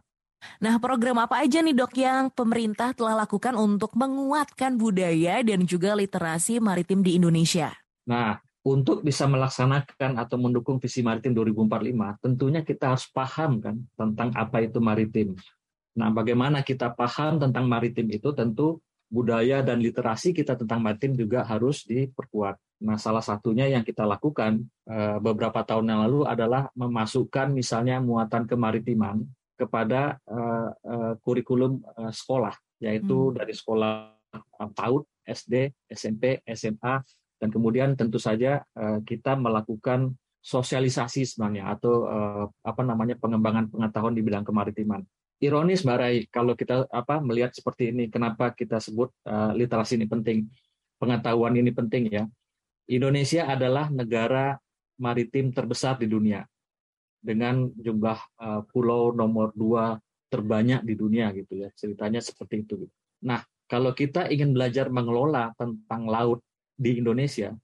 Nah, 0.62 0.78
program 0.78 1.18
apa 1.22 1.42
aja 1.42 1.58
nih 1.58 1.74
dok 1.74 1.94
yang 1.98 2.30
pemerintah 2.30 2.94
telah 2.94 3.26
lakukan 3.26 3.54
untuk 3.58 3.94
menguatkan 3.98 4.78
budaya 4.78 5.42
dan 5.42 5.66
juga 5.66 5.94
literasi 5.94 6.62
maritim 6.62 7.02
di 7.02 7.18
Indonesia? 7.18 7.74
Nah, 8.06 8.38
untuk 8.62 9.02
bisa 9.02 9.26
melaksanakan 9.26 10.22
atau 10.22 10.38
mendukung 10.38 10.78
visi 10.78 11.02
maritim 11.02 11.34
2045, 11.34 12.22
tentunya 12.22 12.60
kita 12.62 12.94
harus 12.94 13.10
paham 13.10 13.58
kan 13.58 13.76
tentang 13.98 14.30
apa 14.38 14.62
itu 14.62 14.78
maritim. 14.78 15.34
Nah, 15.98 16.14
bagaimana 16.14 16.62
kita 16.62 16.94
paham 16.94 17.42
tentang 17.42 17.66
maritim 17.66 18.06
itu 18.08 18.30
tentu 18.30 18.78
budaya 19.12 19.60
dan 19.60 19.82
literasi 19.82 20.32
kita 20.32 20.56
tentang 20.56 20.80
maritim 20.80 21.12
juga 21.12 21.44
harus 21.44 21.84
diperkuat. 21.84 22.56
Nah, 22.86 22.96
salah 22.96 23.20
satunya 23.20 23.68
yang 23.68 23.82
kita 23.82 24.06
lakukan 24.06 24.62
eh, 24.88 25.18
beberapa 25.18 25.62
tahun 25.66 25.90
yang 25.92 26.00
lalu 26.08 26.20
adalah 26.24 26.70
memasukkan 26.78 27.52
misalnya 27.52 27.98
muatan 27.98 28.46
kemaritiman 28.46 29.26
kepada 29.62 30.18
eh, 30.26 30.70
eh, 30.74 31.12
kurikulum 31.22 31.78
eh, 31.78 32.10
sekolah, 32.10 32.54
yaitu 32.82 33.30
dari 33.30 33.54
sekolah 33.54 34.10
PAUD, 34.74 35.06
SD, 35.22 35.70
SMP, 35.86 36.42
SMA, 36.50 36.98
dan 37.38 37.48
kemudian 37.50 37.94
tentu 37.94 38.18
saja 38.18 38.62
eh, 38.62 38.98
kita 39.06 39.38
melakukan 39.38 40.14
sosialisasi 40.42 41.22
sebenarnya 41.22 41.70
atau 41.78 42.06
eh, 42.10 42.44
apa 42.66 42.82
namanya 42.82 43.14
pengembangan 43.18 43.70
pengetahuan 43.70 44.14
di 44.14 44.22
bidang 44.26 44.42
kemaritiman. 44.42 45.02
ironis 45.42 45.82
Mbak 45.82 45.98
Rai 45.98 46.18
kalau 46.30 46.54
kita 46.54 46.86
apa 46.86 47.18
melihat 47.18 47.50
seperti 47.50 47.90
ini 47.90 48.06
kenapa 48.06 48.54
kita 48.54 48.78
sebut 48.78 49.10
uh, 49.26 49.50
literasi 49.50 49.98
ini 49.98 50.06
penting 50.06 50.46
pengetahuan 51.02 51.58
ini 51.58 51.74
penting 51.74 52.14
ya. 52.14 52.30
Indonesia 52.86 53.50
adalah 53.50 53.90
negara 53.90 54.54
maritim 55.02 55.50
terbesar 55.50 55.98
di 55.98 56.06
dunia 56.06 56.46
dengan 57.22 57.70
jumlah 57.78 58.18
uh, 58.42 58.60
pulau 58.68 59.14
nomor 59.14 59.54
dua 59.54 59.96
terbanyak 60.28 60.82
di 60.82 60.94
dunia 60.98 61.30
gitu 61.32 61.62
ya. 61.62 61.68
Ceritanya 61.72 62.18
seperti 62.18 62.66
itu 62.66 62.86
gitu. 62.86 62.94
nah 63.22 63.40
kalau 63.70 63.94
kita 63.94 64.26
ingin 64.28 64.50
belajar 64.52 64.90
mengelola 64.90 65.54
tentang 65.54 66.10
laut 66.10 66.42
di 66.74 66.98
Indonesia 66.98 67.54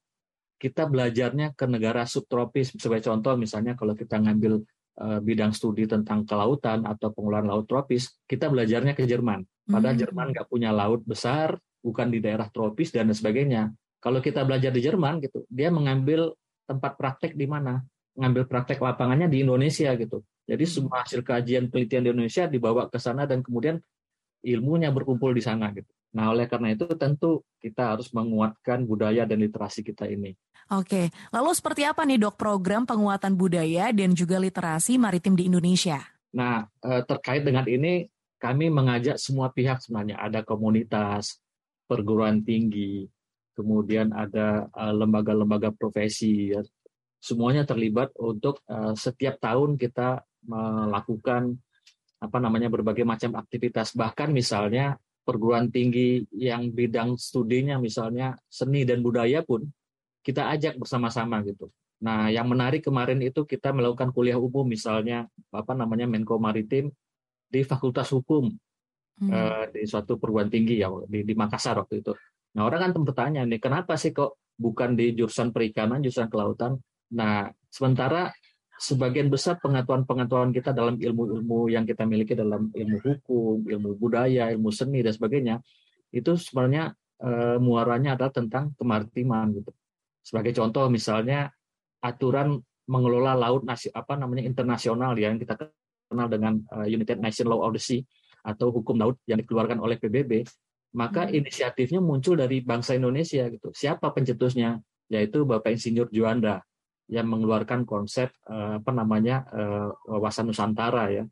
kita 0.58 0.90
belajarnya 0.90 1.54
ke 1.54 1.64
negara 1.70 2.02
subtropis. 2.04 2.74
Sebagai 2.74 3.06
contoh 3.06 3.38
misalnya 3.38 3.78
kalau 3.78 3.94
kita 3.94 4.18
ngambil 4.18 4.66
uh, 4.98 5.18
bidang 5.22 5.54
studi 5.54 5.86
tentang 5.86 6.26
kelautan 6.26 6.82
atau 6.84 7.14
pengelolaan 7.14 7.48
laut 7.48 7.66
tropis 7.70 8.18
kita 8.26 8.50
belajarnya 8.50 8.92
ke 8.98 9.06
Jerman. 9.06 9.46
Padahal 9.70 9.94
Hmm. 9.94 10.02
Jerman 10.02 10.26
nggak 10.34 10.48
punya 10.50 10.74
laut 10.74 11.06
besar 11.06 11.56
bukan 11.78 12.10
di 12.10 12.18
daerah 12.18 12.50
tropis 12.50 12.90
dan 12.90 13.08
sebagainya. 13.14 13.70
Kalau 14.02 14.18
kita 14.18 14.42
belajar 14.42 14.74
di 14.74 14.82
Jerman 14.82 15.22
gitu 15.22 15.46
dia 15.46 15.70
mengambil 15.70 16.34
tempat 16.66 16.98
praktek 16.98 17.38
di 17.38 17.46
mana 17.48 17.80
ngambil 18.18 18.50
praktek 18.50 18.82
lapangannya 18.82 19.30
di 19.30 19.46
Indonesia 19.46 19.94
gitu 19.94 20.26
jadi 20.42 20.64
semua 20.66 21.06
hasil 21.06 21.22
kajian 21.22 21.70
penelitian 21.70 22.02
di 22.02 22.10
Indonesia 22.10 22.44
dibawa 22.50 22.90
ke 22.90 22.98
sana 22.98 23.24
dan 23.24 23.40
kemudian 23.46 23.78
ilmunya 24.42 24.90
berkumpul 24.90 25.30
di 25.30 25.40
sana 25.40 25.70
gitu 25.70 25.88
nah 26.10 26.34
oleh 26.34 26.50
karena 26.50 26.74
itu 26.74 26.90
tentu 26.98 27.46
kita 27.62 27.94
harus 27.94 28.10
menguatkan 28.10 28.82
budaya 28.82 29.22
dan 29.22 29.38
literasi 29.44 29.86
kita 29.86 30.10
ini 30.10 30.34
Oke, 30.68 31.08
lalu 31.32 31.56
seperti 31.56 31.88
apa 31.88 32.04
nih 32.04 32.20
dok 32.20 32.36
program 32.36 32.84
penguatan 32.84 33.32
budaya 33.40 33.88
dan 33.88 34.12
juga 34.12 34.36
literasi 34.36 35.00
maritim 35.00 35.32
di 35.32 35.48
Indonesia? 35.48 35.96
Nah, 36.36 36.68
eh, 36.84 37.02
terkait 37.08 37.40
dengan 37.40 37.64
ini, 37.64 38.04
kami 38.36 38.68
mengajak 38.68 39.16
semua 39.16 39.48
pihak 39.48 39.80
sebenarnya. 39.80 40.20
Ada 40.20 40.44
komunitas, 40.44 41.40
perguruan 41.88 42.44
tinggi, 42.44 43.08
kemudian 43.56 44.12
ada 44.12 44.68
eh, 44.68 44.92
lembaga-lembaga 44.92 45.72
profesi. 45.72 46.52
Ya. 47.18 47.24
Semuanya 47.24 47.62
terlibat 47.66 48.14
untuk 48.18 48.62
eh, 48.70 48.94
setiap 48.94 49.42
tahun 49.42 49.74
kita 49.74 50.22
melakukan 50.46 51.58
apa 52.18 52.38
namanya 52.38 52.70
berbagai 52.70 53.06
macam 53.06 53.34
aktivitas. 53.38 53.94
Bahkan 53.94 54.30
misalnya 54.30 54.98
perguruan 55.26 55.68
tinggi 55.68 56.24
yang 56.32 56.72
bidang 56.72 57.20
studinya 57.20 57.76
misalnya 57.76 58.38
seni 58.48 58.86
dan 58.88 59.04
budaya 59.04 59.44
pun 59.44 59.66
kita 60.24 60.48
ajak 60.54 60.80
bersama-sama 60.80 61.44
gitu. 61.44 61.68
Nah, 61.98 62.30
yang 62.30 62.46
menarik 62.46 62.86
kemarin 62.86 63.18
itu 63.20 63.42
kita 63.42 63.74
melakukan 63.74 64.14
kuliah 64.14 64.38
umum 64.38 64.62
misalnya 64.62 65.26
apa 65.50 65.74
namanya 65.74 66.06
Menko 66.06 66.38
Maritim 66.38 66.94
di 67.50 67.60
Fakultas 67.66 68.14
Hukum 68.14 68.54
Hmm. 69.18 69.34
eh, 69.34 69.64
di 69.74 69.82
suatu 69.82 70.14
perguruan 70.14 70.46
tinggi 70.46 70.78
ya 70.78 70.86
di, 71.10 71.26
di 71.26 71.34
Makassar 71.34 71.74
waktu 71.82 72.06
itu. 72.06 72.14
Nah, 72.54 72.62
orang 72.70 72.94
kan 72.94 73.02
bertanya 73.02 73.42
nih, 73.42 73.58
kenapa 73.58 73.98
sih 73.98 74.14
kok 74.14 74.38
bukan 74.54 74.94
di 74.94 75.10
jurusan 75.18 75.50
perikanan, 75.50 75.98
jurusan 75.98 76.30
kelautan? 76.30 76.78
Nah, 77.14 77.48
sementara 77.68 78.32
sebagian 78.78 79.26
besar 79.32 79.58
pengetahuan-pengetahuan 79.58 80.54
kita 80.54 80.70
dalam 80.70 80.96
ilmu-ilmu 81.00 81.72
yang 81.72 81.82
kita 81.88 82.06
miliki 82.06 82.38
dalam 82.38 82.70
ilmu 82.70 82.98
hukum, 83.02 83.66
ilmu 83.66 83.98
budaya, 83.98 84.52
ilmu 84.54 84.70
seni 84.70 85.02
dan 85.02 85.12
sebagainya, 85.16 85.56
itu 86.14 86.36
sebenarnya 86.38 86.94
eh, 87.20 87.56
muaranya 87.58 88.14
adalah 88.14 88.32
tentang 88.32 88.72
kemaritiman 88.78 89.50
gitu. 89.56 89.70
Sebagai 90.22 90.52
contoh 90.54 90.86
misalnya 90.92 91.48
aturan 92.04 92.60
mengelola 92.88 93.36
laut 93.36 93.62
nasi, 93.68 93.92
apa 93.92 94.16
namanya 94.16 94.48
internasional 94.48 95.12
ya, 95.16 95.28
yang 95.28 95.40
kita 95.40 95.56
kenal 96.08 96.26
dengan 96.26 96.56
uh, 96.72 96.88
United 96.88 97.20
Nations 97.20 97.46
Law 97.46 97.60
of 97.68 97.76
the 97.76 97.82
Sea 97.82 98.00
atau 98.40 98.72
hukum 98.72 98.96
laut 98.96 99.20
yang 99.28 99.36
dikeluarkan 99.36 99.76
oleh 99.76 100.00
PBB, 100.00 100.48
maka 100.96 101.28
inisiatifnya 101.28 102.00
muncul 102.00 102.40
dari 102.40 102.64
bangsa 102.64 102.96
Indonesia 102.96 103.44
gitu. 103.52 103.68
Siapa 103.76 104.08
pencetusnya? 104.16 104.80
Yaitu 105.12 105.44
Bapak 105.44 105.72
Insinyur 105.72 106.08
Juanda 106.12 106.64
yang 107.08 107.26
mengeluarkan 107.26 107.88
konsep 107.88 108.28
uh, 108.46 108.78
apa 108.78 108.90
namanya 108.92 109.48
uh, 109.48 109.88
wawasan 110.06 110.52
Nusantara 110.52 111.08
ya. 111.08 111.24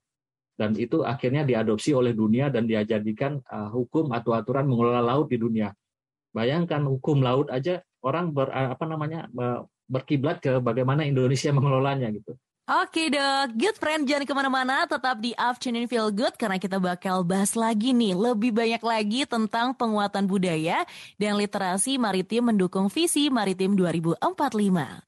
Dan 0.57 0.73
itu 0.81 1.05
akhirnya 1.05 1.45
diadopsi 1.45 1.93
oleh 1.93 2.17
dunia 2.17 2.49
dan 2.49 2.65
dijadikan 2.65 3.37
uh, 3.53 3.69
hukum 3.69 4.09
atau 4.17 4.33
aturan 4.33 4.65
mengelola 4.65 5.05
laut 5.05 5.29
di 5.29 5.37
dunia. 5.37 5.69
Bayangkan 6.33 6.81
hukum 6.89 7.21
laut 7.21 7.53
aja 7.53 7.85
orang 8.01 8.33
ber, 8.33 8.49
apa 8.49 8.85
namanya 8.89 9.29
berkiblat 9.85 10.41
ke 10.41 10.57
bagaimana 10.65 11.05
Indonesia 11.05 11.53
mengelolanya 11.57 12.09
gitu. 12.09 12.33
Oke 12.67 13.15
dok, 13.15 13.55
good 13.55 13.79
friend 13.79 14.11
jangan 14.11 14.27
ke 14.27 14.35
mana-mana, 14.35 14.91
tetap 14.91 15.23
di 15.23 15.31
Afternoon 15.39 15.87
Feel 15.87 16.11
Good 16.11 16.35
karena 16.35 16.59
kita 16.59 16.83
bakal 16.83 17.23
bahas 17.23 17.55
lagi 17.55 17.95
nih 17.95 18.11
lebih 18.11 18.51
banyak 18.51 18.83
lagi 18.83 19.23
tentang 19.23 19.71
penguatan 19.71 20.27
budaya 20.27 20.83
dan 21.15 21.39
literasi 21.39 21.95
maritim 21.95 22.51
mendukung 22.51 22.91
visi 22.91 23.31
maritim 23.31 23.79
2045. 23.79 24.19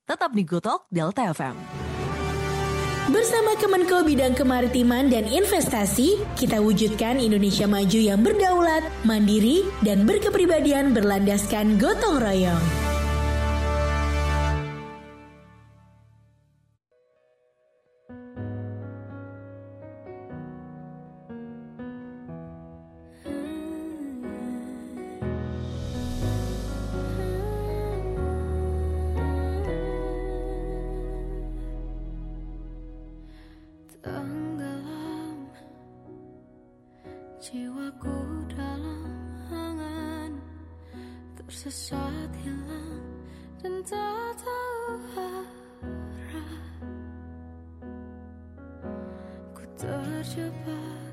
Tetap 0.07 0.31
di 0.39 0.43
Good 0.47 0.63
Talk 0.71 0.87
Delta 0.87 1.35
FM. 1.35 1.59
Bersama 3.11 3.59
Kemenko 3.59 4.07
Bidang 4.07 4.39
Kemaritiman 4.39 5.11
dan 5.11 5.27
Investasi, 5.27 6.15
kita 6.39 6.63
wujudkan 6.63 7.19
Indonesia 7.19 7.67
maju 7.67 7.99
yang 7.99 8.23
berdaulat, 8.23 8.87
mandiri, 9.03 9.67
dan 9.83 10.07
berkepribadian 10.07 10.95
berlandaskan 10.95 11.75
gotong 11.83 12.23
royong. 12.23 12.98
Tenggelam. 33.99 35.51
Jiwaku 37.43 38.47
dalam 38.51 39.11
angan 39.51 40.33
Tersesat 41.35 42.31
hilang 42.47 43.03
dan 43.59 43.75
tak 43.83 44.31
tahu 44.39 44.95
arah. 45.19 46.63
Ku 49.55 49.65
terjebak 49.75 51.08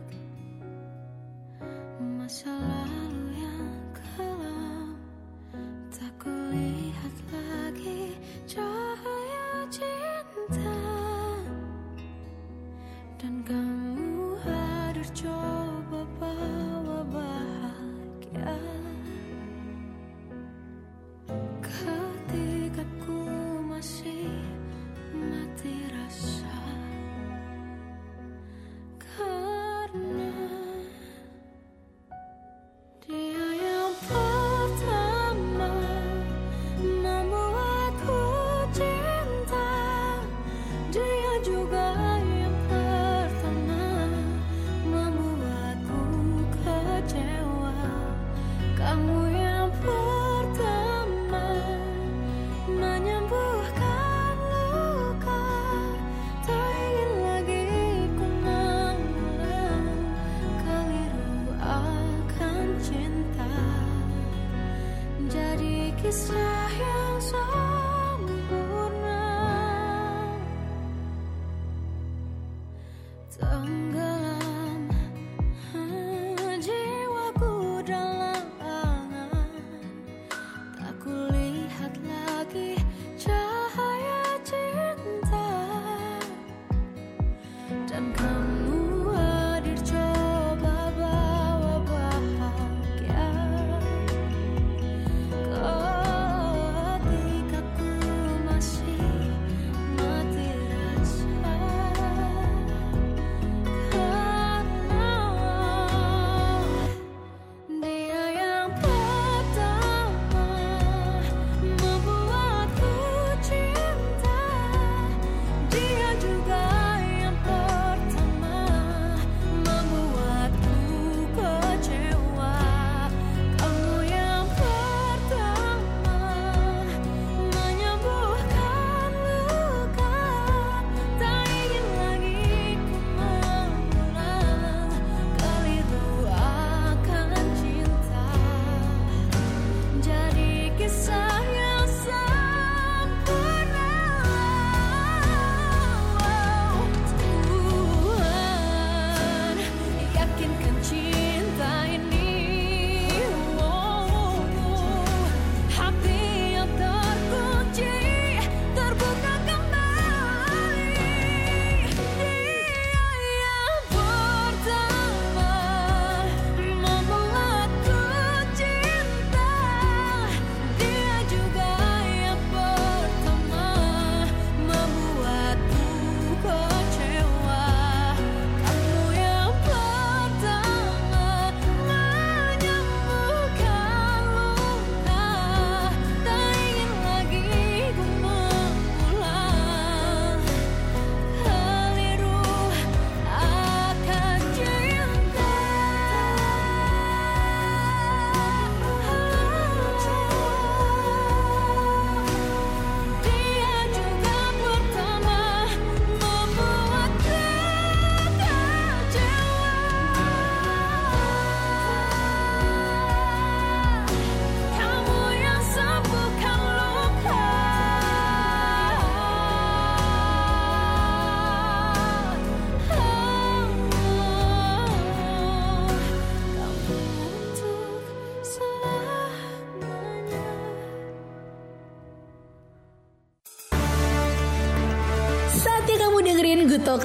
cinta 87.95 88.25
Dan 88.25 88.34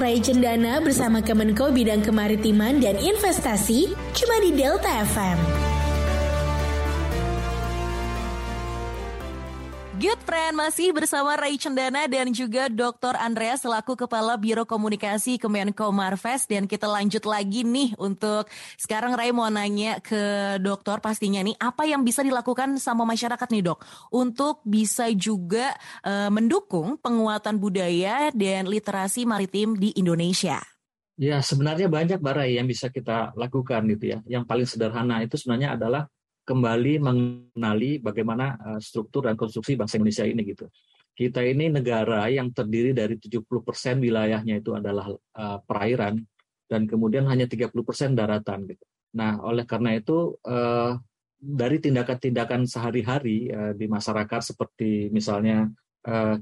Rai 0.01 0.17
Cendana 0.17 0.81
bersama 0.81 1.21
Kemenko 1.21 1.69
Bidang 1.69 2.01
Kemaritiman 2.01 2.81
dan 2.81 2.97
Investasi 2.97 3.93
cuma 4.17 4.35
di 4.41 4.49
Delta 4.57 4.89
FM. 5.05 5.70
Good 10.01 10.17
friend 10.25 10.57
masih 10.57 10.97
bersama 10.97 11.37
Rai 11.37 11.61
Cendana 11.61 12.09
dan 12.09 12.33
juga 12.33 12.65
Dr. 12.73 13.13
Andrea 13.21 13.53
selaku 13.53 13.93
Kepala 13.93 14.33
Biro 14.33 14.65
Komunikasi 14.65 15.37
Kemenko 15.37 15.93
Marves 15.93 16.49
dan 16.49 16.65
kita 16.65 16.89
lanjut 16.89 17.21
lagi 17.29 17.61
nih 17.61 17.93
untuk 18.01 18.49
sekarang 18.81 19.13
Rai 19.13 19.29
mau 19.29 19.45
nanya 19.45 20.01
ke 20.01 20.57
dokter 20.57 20.97
pastinya 21.05 21.45
nih 21.45 21.53
apa 21.61 21.85
yang 21.85 22.01
bisa 22.01 22.25
dilakukan 22.25 22.81
sama 22.81 23.05
masyarakat 23.05 23.45
nih 23.45 23.61
dok 23.61 23.85
untuk 24.09 24.65
bisa 24.65 25.05
juga 25.13 25.77
eh, 26.01 26.33
mendukung 26.33 26.97
penguatan 26.97 27.61
budaya 27.61 28.33
dan 28.33 28.65
literasi 28.65 29.29
maritim 29.29 29.77
di 29.77 29.93
Indonesia. 30.01 30.65
Ya, 31.13 31.45
sebenarnya 31.45 31.85
banyak 31.85 32.17
Barai 32.17 32.57
yang 32.57 32.65
bisa 32.65 32.89
kita 32.89 33.37
lakukan 33.37 33.85
gitu 33.85 34.17
ya. 34.17 34.25
Yang 34.25 34.49
paling 34.49 34.65
sederhana 34.65 35.21
itu 35.21 35.37
sebenarnya 35.37 35.77
adalah 35.77 36.09
kembali 36.41 36.93
mengenali 36.99 38.01
bagaimana 38.01 38.57
uh, 38.57 38.79
struktur 38.81 39.29
dan 39.29 39.37
konstruksi 39.37 39.77
bangsa 39.77 40.01
Indonesia 40.01 40.25
ini 40.25 40.41
gitu. 40.43 40.65
Kita 41.11 41.43
ini 41.43 41.69
negara 41.69 42.25
yang 42.31 42.49
terdiri 42.49 42.95
dari 42.95 43.19
70% 43.19 43.45
wilayahnya 44.01 44.63
itu 44.63 44.73
adalah 44.73 45.11
uh, 45.11 45.59
perairan 45.61 46.17
dan 46.65 46.87
kemudian 46.87 47.27
hanya 47.27 47.45
30% 47.45 47.71
daratan 48.15 48.65
gitu. 48.65 48.85
Nah, 49.11 49.43
oleh 49.43 49.67
karena 49.67 49.93
itu 49.93 50.39
uh, 50.47 50.95
dari 51.41 51.81
tindakan-tindakan 51.81 52.69
sehari-hari 52.69 53.49
di 53.73 53.85
masyarakat 53.89 54.53
seperti 54.53 55.09
misalnya 55.09 55.73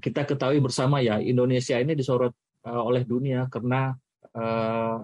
kita 0.04 0.28
ketahui 0.28 0.60
bersama 0.60 1.00
ya 1.00 1.24
Indonesia 1.24 1.80
ini 1.80 1.96
disorot 1.96 2.36
oleh 2.68 3.08
dunia 3.08 3.48
karena 3.48 3.96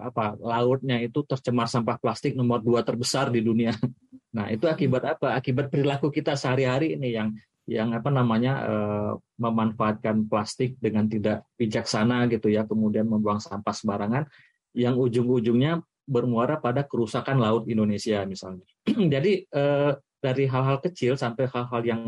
apa 0.04 0.36
lautnya 0.36 1.00
itu 1.00 1.24
tercemar 1.24 1.64
sampah 1.64 1.96
plastik 1.96 2.36
nomor 2.36 2.60
dua 2.60 2.84
terbesar 2.84 3.32
di 3.32 3.40
dunia. 3.40 3.72
Nah 4.36 4.52
itu 4.52 4.68
akibat 4.68 5.16
apa? 5.16 5.32
Akibat 5.32 5.72
perilaku 5.72 6.12
kita 6.12 6.36
sehari-hari 6.36 6.92
ini 7.00 7.16
yang 7.16 7.32
yang 7.66 7.90
apa 7.96 8.12
namanya 8.14 8.52
uh, 8.62 9.12
memanfaatkan 9.42 10.30
plastik 10.30 10.78
dengan 10.78 11.10
tidak 11.10 11.48
bijaksana 11.58 12.30
gitu 12.30 12.52
ya, 12.52 12.62
kemudian 12.62 13.10
membuang 13.10 13.42
sampah 13.42 13.74
sembarangan, 13.74 14.28
yang 14.76 14.94
ujung-ujungnya 14.94 15.82
bermuara 16.06 16.62
pada 16.62 16.86
kerusakan 16.86 17.42
laut 17.42 17.66
Indonesia 17.66 18.22
misalnya. 18.22 18.62
Jadi 19.14 19.48
uh, 19.50 19.98
dari 20.22 20.44
hal-hal 20.46 20.78
kecil 20.78 21.18
sampai 21.18 21.50
hal-hal 21.50 21.82
yang 21.82 22.02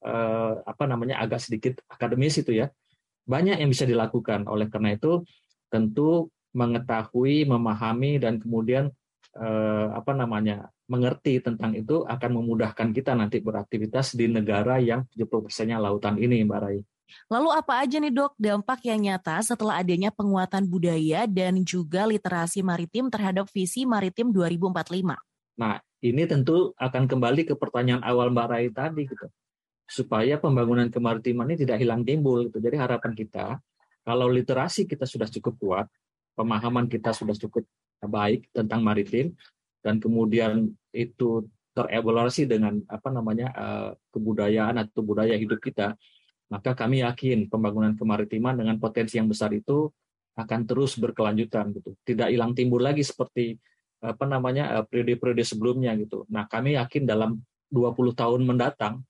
uh, 0.00 0.64
apa 0.64 0.88
namanya 0.88 1.20
agak 1.20 1.44
sedikit 1.44 1.82
akademis 1.92 2.40
itu 2.40 2.56
ya, 2.56 2.72
banyak 3.28 3.60
yang 3.60 3.68
bisa 3.68 3.84
dilakukan. 3.84 4.48
Oleh 4.48 4.70
karena 4.72 4.96
itu 4.96 5.26
tentu 5.68 6.30
mengetahui, 6.56 7.44
memahami 7.44 8.16
dan 8.16 8.40
kemudian 8.40 8.88
eh, 9.36 9.88
apa 9.92 10.16
namanya 10.16 10.72
mengerti 10.86 11.42
tentang 11.42 11.74
itu 11.74 12.06
akan 12.06 12.30
memudahkan 12.42 12.94
kita 12.94 13.18
nanti 13.18 13.42
beraktivitas 13.42 14.14
di 14.14 14.30
negara 14.30 14.78
yang 14.78 15.06
70%-nya 15.14 15.82
lautan 15.82 16.18
ini, 16.18 16.46
Mbak 16.46 16.60
Rai. 16.62 16.78
Lalu 17.30 17.48
apa 17.54 17.86
aja 17.86 18.02
nih 18.02 18.10
dok 18.10 18.34
dampak 18.34 18.82
yang 18.82 18.98
nyata 18.98 19.38
setelah 19.38 19.78
adanya 19.78 20.10
penguatan 20.10 20.66
budaya 20.66 21.26
dan 21.30 21.62
juga 21.62 22.02
literasi 22.06 22.66
maritim 22.66 23.06
terhadap 23.10 23.46
visi 23.50 23.86
maritim 23.86 24.34
2045? 24.34 25.14
Nah, 25.58 25.78
ini 26.02 26.22
tentu 26.26 26.74
akan 26.74 27.06
kembali 27.06 27.42
ke 27.46 27.54
pertanyaan 27.54 28.02
awal 28.02 28.30
Mbak 28.34 28.46
Rai 28.50 28.68
tadi 28.74 29.06
gitu. 29.06 29.26
Supaya 29.86 30.34
pembangunan 30.42 30.90
kemaritiman 30.90 31.46
ini 31.54 31.62
tidak 31.62 31.78
hilang 31.78 32.02
timbul 32.02 32.50
gitu. 32.50 32.58
Jadi 32.58 32.74
harapan 32.74 33.14
kita 33.14 33.62
kalau 34.06 34.30
literasi 34.30 34.86
kita 34.86 35.02
sudah 35.02 35.26
cukup 35.26 35.54
kuat, 35.58 35.86
pemahaman 36.38 36.86
kita 36.86 37.10
sudah 37.10 37.34
cukup 37.34 37.66
baik 38.06 38.46
tentang 38.54 38.84
maritim 38.84 39.34
dan 39.86 40.02
kemudian 40.02 40.74
itu 40.90 41.46
terevaluasi 41.70 42.50
dengan 42.50 42.82
apa 42.90 43.14
namanya 43.14 43.54
uh, 43.54 43.90
kebudayaan 44.10 44.82
atau 44.82 45.06
budaya 45.06 45.38
hidup 45.38 45.62
kita, 45.62 45.94
maka 46.50 46.74
kami 46.74 47.06
yakin 47.06 47.46
pembangunan 47.46 47.94
kemaritiman 47.94 48.58
dengan 48.58 48.82
potensi 48.82 49.22
yang 49.22 49.30
besar 49.30 49.54
itu 49.54 49.86
akan 50.34 50.66
terus 50.66 50.98
berkelanjutan 50.98 51.70
gitu. 51.70 51.94
Tidak 52.02 52.34
hilang 52.34 52.58
timbul 52.58 52.82
lagi 52.82 53.06
seperti 53.06 53.54
apa 54.02 54.26
namanya 54.26 54.84
periode-periode 54.84 55.46
sebelumnya 55.46 55.94
gitu. 55.96 56.28
Nah, 56.28 56.44
kami 56.50 56.76
yakin 56.76 57.08
dalam 57.08 57.40
20 57.72 58.12
tahun 58.12 58.44
mendatang 58.44 59.00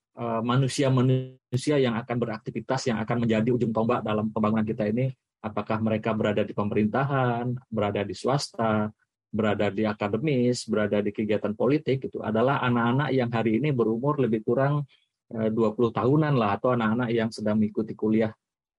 manusia-manusia 0.46 1.76
yang 1.82 1.98
akan 1.98 2.16
beraktivitas 2.16 2.88
yang 2.88 3.02
akan 3.02 3.26
menjadi 3.26 3.52
ujung 3.52 3.74
tombak 3.74 4.06
dalam 4.06 4.30
pembangunan 4.30 4.64
kita 4.64 4.86
ini 4.86 5.10
apakah 5.44 5.78
mereka 5.78 6.10
berada 6.16 6.42
di 6.42 6.50
pemerintahan, 6.56 7.52
berada 7.68 8.02
di 8.02 8.14
swasta, 8.16 8.90
berada 9.36 9.68
di 9.68 9.84
akademis, 9.84 10.64
berada 10.64 11.04
di 11.04 11.12
kegiatan 11.12 11.52
politik 11.52 12.08
itu 12.08 12.24
adalah 12.24 12.64
anak-anak 12.64 13.12
yang 13.12 13.28
hari 13.28 13.60
ini 13.60 13.70
berumur 13.76 14.16
lebih 14.16 14.40
kurang 14.40 14.88
20 15.28 15.52
tahunan 15.90 16.38
lah 16.38 16.56
atau 16.56 16.72
anak-anak 16.72 17.10
yang 17.10 17.28
sedang 17.34 17.58
mengikuti 17.58 17.98
kuliah 17.98 18.30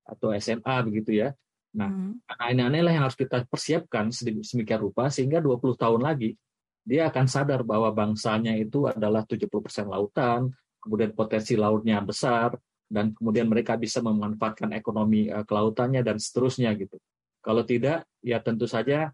atau 0.07 0.31
SMA 0.33 0.75
begitu 0.87 1.21
ya. 1.21 1.29
Nah, 1.75 1.91
hmm. 1.91 2.23
anak-anak 2.25 2.81
lah 2.81 2.93
yang 2.95 3.03
harus 3.05 3.19
kita 3.19 3.43
persiapkan 3.45 4.09
sedemikian 4.09 4.81
rupa 4.81 5.11
sehingga 5.13 5.43
20 5.43 5.75
tahun 5.75 6.01
lagi 6.01 6.33
dia 6.87 7.11
akan 7.11 7.27
sadar 7.27 7.67
bahwa 7.67 7.91
bangsanya 7.91 8.55
itu 8.55 8.87
adalah 8.87 9.27
70% 9.27 9.51
lautan, 9.91 10.47
kemudian 10.79 11.11
potensi 11.11 11.59
lautnya 11.59 11.99
besar, 11.99 12.55
dan 12.87 13.11
kemudian 13.11 13.51
mereka 13.51 13.75
bisa 13.75 13.99
memanfaatkan 13.99 14.71
ekonomi 14.71 15.27
uh, 15.27 15.43
kelautannya 15.43 15.99
dan 15.99 16.15
seterusnya 16.15 16.71
gitu. 16.79 16.95
Kalau 17.43 17.67
tidak, 17.67 18.07
ya 18.23 18.39
tentu 18.39 18.71
saja 18.71 19.11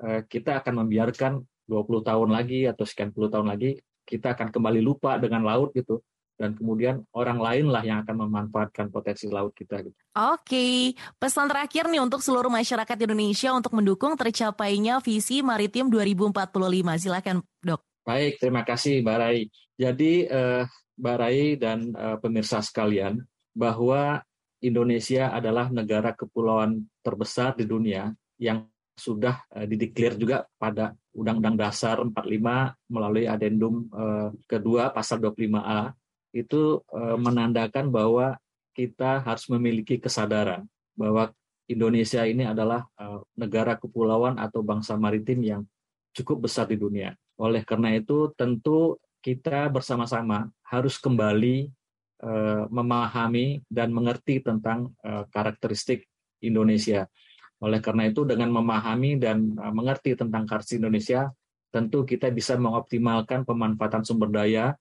kita 0.00 0.64
akan 0.64 0.86
membiarkan 0.86 1.42
20 1.70 2.08
tahun 2.08 2.28
lagi 2.34 2.66
atau 2.66 2.82
sekian 2.82 3.14
puluh 3.14 3.30
tahun 3.30 3.54
lagi 3.54 3.78
kita 4.02 4.34
akan 4.34 4.50
kembali 4.50 4.82
lupa 4.82 5.14
dengan 5.16 5.46
laut 5.46 5.70
gitu 5.72 6.02
dan 6.42 6.58
kemudian 6.58 7.06
orang 7.14 7.38
lain 7.38 7.66
lah 7.70 7.86
yang 7.86 8.02
akan 8.02 8.26
memanfaatkan 8.26 8.90
potensi 8.90 9.30
laut 9.30 9.54
kita. 9.54 9.78
Gitu. 9.84 9.94
Oke, 10.18 10.98
pesan 11.20 11.46
terakhir 11.46 11.86
nih 11.86 12.02
untuk 12.02 12.18
seluruh 12.18 12.50
masyarakat 12.50 12.98
Indonesia 12.98 13.54
untuk 13.54 13.78
mendukung 13.78 14.18
tercapainya 14.18 14.98
visi 14.98 15.38
maritim 15.44 15.86
2045. 15.86 16.98
Silakan, 16.98 17.46
Dok. 17.62 17.80
Baik, 18.02 18.42
terima 18.42 18.66
kasih, 18.66 19.06
Mbak 19.06 19.16
Rai. 19.22 19.46
Jadi, 19.78 20.26
eh, 20.26 20.66
Mbak 20.98 21.16
Rai 21.22 21.44
dan 21.54 21.94
uh, 21.94 22.18
pemirsa 22.18 22.58
sekalian, 22.58 23.22
bahwa 23.54 24.18
Indonesia 24.58 25.30
adalah 25.30 25.70
negara 25.70 26.10
kepulauan 26.10 26.82
terbesar 27.06 27.54
di 27.54 27.70
dunia 27.70 28.10
yang 28.42 28.66
sudah 28.96 29.44
uh, 29.52 29.66
dideklar 29.66 30.14
juga 30.16 30.36
pada 30.60 30.92
Undang-Undang 31.12 31.56
Dasar 31.60 32.00
45 32.00 32.12
melalui 32.88 33.24
adendum 33.28 33.88
uh, 33.92 34.32
kedua 34.48 34.92
pasal 34.92 35.20
25A 35.20 35.92
itu 36.32 36.80
uh, 36.92 37.16
menandakan 37.20 37.92
bahwa 37.92 38.36
kita 38.72 39.20
harus 39.20 39.44
memiliki 39.52 40.00
kesadaran 40.00 40.64
bahwa 40.96 41.32
Indonesia 41.68 42.24
ini 42.24 42.44
adalah 42.44 42.84
negara 43.36 43.76
kepulauan 43.76 44.36
atau 44.36 44.60
bangsa 44.64 44.96
maritim 44.96 45.40
yang 45.40 45.62
cukup 46.12 46.48
besar 46.48 46.68
di 46.68 46.76
dunia. 46.76 47.16
Oleh 47.36 47.64
karena 47.64 47.92
itu 47.96 48.32
tentu 48.32 48.96
kita 49.24 49.68
bersama-sama 49.72 50.48
harus 50.68 50.96
kembali 51.00 51.68
memahami 52.68 53.64
dan 53.72 53.92
mengerti 53.92 54.40
tentang 54.44 54.92
karakteristik 55.32 56.04
Indonesia. 56.44 57.08
Oleh 57.62 57.78
karena 57.78 58.10
itu 58.10 58.26
dengan 58.26 58.50
memahami 58.50 59.16
dan 59.22 59.54
uh, 59.56 59.70
mengerti 59.70 60.18
tentang 60.18 60.44
karakteristik 60.44 60.82
Indonesia, 60.82 61.30
tentu 61.70 62.02
kita 62.04 62.28
bisa 62.34 62.58
mengoptimalkan 62.58 63.46
pemanfaatan 63.46 64.02
sumber 64.04 64.28
daya 64.28 64.74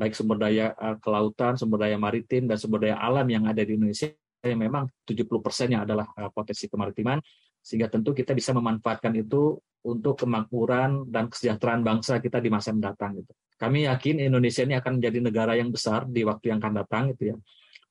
baik 0.00 0.16
sumber 0.16 0.40
daya 0.40 0.72
uh, 0.80 0.96
kelautan, 0.96 1.60
sumber 1.60 1.84
daya 1.84 2.00
maritim, 2.00 2.48
dan 2.48 2.56
sumber 2.56 2.88
daya 2.88 2.96
alam 2.96 3.28
yang 3.28 3.44
ada 3.44 3.60
di 3.60 3.76
Indonesia 3.76 4.08
yang 4.40 4.56
memang 4.56 4.88
70 5.04 5.28
persennya 5.44 5.84
adalah 5.84 6.08
uh, 6.16 6.32
potensi 6.32 6.64
kemaritiman, 6.64 7.20
sehingga 7.60 7.92
tentu 7.92 8.16
kita 8.16 8.32
bisa 8.32 8.56
memanfaatkan 8.56 9.12
itu 9.20 9.60
untuk 9.84 10.24
kemakmuran 10.24 11.08
dan 11.12 11.28
kesejahteraan 11.28 11.84
bangsa 11.84 12.16
kita 12.24 12.40
di 12.40 12.48
masa 12.48 12.72
mendatang. 12.72 13.20
Gitu. 13.20 13.32
Kami 13.60 13.84
yakin 13.84 14.24
Indonesia 14.24 14.64
ini 14.64 14.80
akan 14.80 14.92
menjadi 14.96 15.18
negara 15.20 15.52
yang 15.60 15.68
besar 15.68 16.08
di 16.08 16.24
waktu 16.24 16.56
yang 16.56 16.58
akan 16.64 16.74
datang, 16.80 17.02
gitu 17.12 17.36
ya. 17.36 17.36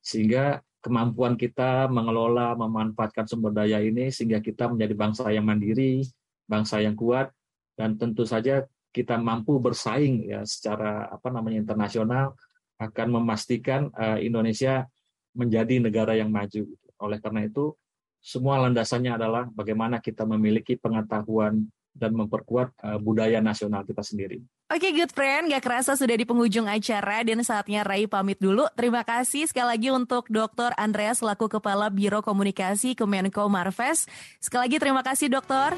Sehingga 0.01 0.57
kemampuan 0.79 1.35
kita 1.35 1.91
mengelola, 1.91 2.55
memanfaatkan 2.55 3.27
sumber 3.27 3.51
daya 3.51 3.83
ini, 3.83 4.11
sehingga 4.11 4.39
kita 4.39 4.71
menjadi 4.71 4.93
bangsa 4.95 5.27
yang 5.31 5.43
mandiri, 5.43 6.03
bangsa 6.47 6.79
yang 6.79 6.95
kuat, 6.95 7.31
dan 7.75 7.99
tentu 7.99 8.23
saja 8.23 8.67
kita 8.89 9.21
mampu 9.21 9.61
bersaing 9.61 10.25
ya 10.25 10.41
secara 10.43 11.05
apa 11.13 11.29
namanya 11.29 11.61
internasional 11.61 12.33
akan 12.81 13.07
memastikan 13.21 13.91
uh, 13.93 14.17
Indonesia 14.17 14.87
menjadi 15.35 15.77
negara 15.83 16.17
yang 16.17 16.33
maju. 16.33 16.65
Oleh 16.99 17.19
karena 17.21 17.45
itu 17.45 17.75
semua 18.19 18.59
landasannya 18.59 19.15
adalah 19.15 19.47
bagaimana 19.51 20.03
kita 20.03 20.27
memiliki 20.27 20.75
pengetahuan 20.75 21.63
dan 21.99 22.15
memperkuat 22.15 22.71
uh, 22.79 22.97
budaya 22.97 23.43
nasional 23.43 23.83
kita 23.83 23.99
sendiri. 23.99 24.39
Oke 24.71 24.95
good 24.95 25.11
friend, 25.11 25.51
gak 25.51 25.65
kerasa 25.65 25.99
sudah 25.99 26.15
di 26.15 26.23
penghujung 26.23 26.69
acara 26.69 27.25
dan 27.25 27.43
saatnya 27.43 27.83
Rai 27.83 28.07
pamit 28.07 28.39
dulu. 28.39 28.63
Terima 28.77 29.03
kasih 29.03 29.49
sekali 29.49 29.75
lagi 29.75 29.89
untuk 29.91 30.31
Dr. 30.31 30.71
Andreas 30.79 31.19
selaku 31.19 31.51
Kepala 31.59 31.91
Biro 31.91 32.23
Komunikasi 32.23 32.95
Kemenko 32.95 33.49
Marves. 33.51 34.07
Sekali 34.39 34.69
lagi 34.69 34.77
terima 34.79 35.01
kasih 35.03 35.27
dokter. 35.27 35.75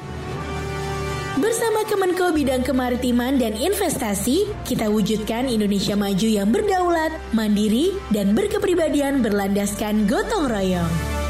Bersama 1.32 1.80
Kemenko 1.88 2.36
Bidang 2.36 2.60
Kemaritiman 2.60 3.40
dan 3.40 3.56
Investasi, 3.56 4.44
kita 4.68 4.92
wujudkan 4.92 5.48
Indonesia 5.48 5.96
maju 5.96 6.28
yang 6.28 6.52
berdaulat, 6.52 7.08
mandiri, 7.32 7.96
dan 8.12 8.36
berkepribadian 8.36 9.24
berlandaskan 9.24 10.04
gotong 10.04 10.52
royong. 10.52 11.21